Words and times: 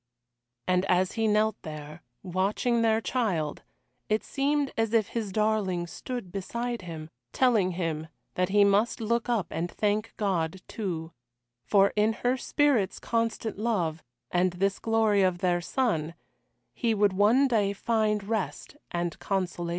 And 0.67 0.83
as 0.85 1.11
he 1.11 1.27
knelt 1.27 1.61
there, 1.61 2.01
watching 2.23 2.81
their 2.81 3.01
child, 3.01 3.61
it 4.09 4.23
seemed 4.23 4.73
as 4.75 4.95
if 4.95 5.09
his 5.09 5.31
darling 5.31 5.85
stood 5.85 6.31
beside 6.31 6.81
him, 6.81 7.11
telling 7.33 7.73
him 7.73 8.07
that 8.33 8.49
he 8.49 8.63
must 8.63 8.99
look 8.99 9.29
up 9.29 9.45
and 9.51 9.69
thank 9.69 10.15
God, 10.17 10.63
too 10.67 11.11
for 11.63 11.93
in 11.95 12.13
her 12.13 12.35
spirit's 12.35 12.97
constant 12.99 13.59
love, 13.59 14.01
and 14.31 14.53
this 14.53 14.79
glory 14.79 15.21
of 15.21 15.37
their 15.37 15.61
son, 15.61 16.15
he 16.73 16.95
would 16.95 17.13
one 17.13 17.47
day 17.47 17.71
find 17.71 18.23
rest 18.23 18.75
and 18.89 19.19
consolation. 19.19 19.69